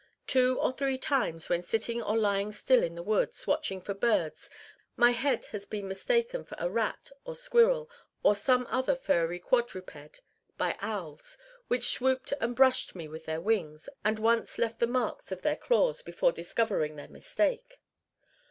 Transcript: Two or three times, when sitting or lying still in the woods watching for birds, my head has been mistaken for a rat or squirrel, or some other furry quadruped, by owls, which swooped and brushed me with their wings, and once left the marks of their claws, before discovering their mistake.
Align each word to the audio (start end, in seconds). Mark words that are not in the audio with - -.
Two 0.25 0.59
or 0.59 0.73
three 0.73 0.97
times, 0.97 1.47
when 1.47 1.61
sitting 1.61 2.01
or 2.01 2.17
lying 2.17 2.51
still 2.51 2.81
in 2.81 2.95
the 2.95 3.03
woods 3.03 3.45
watching 3.45 3.79
for 3.79 3.93
birds, 3.93 4.49
my 4.95 5.11
head 5.11 5.45
has 5.51 5.67
been 5.67 5.87
mistaken 5.87 6.43
for 6.43 6.55
a 6.59 6.67
rat 6.71 7.11
or 7.23 7.35
squirrel, 7.35 7.87
or 8.23 8.35
some 8.35 8.65
other 8.71 8.95
furry 8.95 9.37
quadruped, 9.37 10.21
by 10.57 10.75
owls, 10.81 11.37
which 11.67 11.87
swooped 11.89 12.33
and 12.41 12.55
brushed 12.55 12.95
me 12.95 13.07
with 13.07 13.25
their 13.25 13.41
wings, 13.41 13.89
and 14.03 14.17
once 14.17 14.57
left 14.57 14.79
the 14.79 14.87
marks 14.87 15.31
of 15.31 15.43
their 15.43 15.55
claws, 15.55 16.01
before 16.01 16.31
discovering 16.31 16.95
their 16.95 17.07
mistake. 17.07 17.79